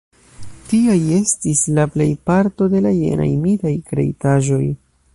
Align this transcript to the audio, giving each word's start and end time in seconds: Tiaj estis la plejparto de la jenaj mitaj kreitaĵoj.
Tiaj 0.71 0.95
estis 1.17 1.61
la 1.79 1.85
plejparto 1.97 2.71
de 2.75 2.83
la 2.89 2.97
jenaj 3.03 3.31
mitaj 3.47 3.79
kreitaĵoj. 3.93 4.65